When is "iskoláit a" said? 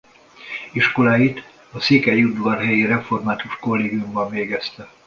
0.73-1.79